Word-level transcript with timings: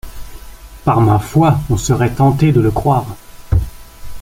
Par 0.83 0.99
ma 0.99 1.19
foi! 1.19 1.59
on 1.69 1.77
serait 1.77 2.15
tenté 2.15 2.51
de 2.51 2.59
le 2.59 2.71
croire. 2.71 3.05